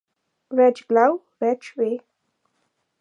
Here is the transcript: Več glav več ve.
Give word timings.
Več 0.59 0.81
glav 0.93 1.13
več 1.45 1.71
ve. 1.83 1.91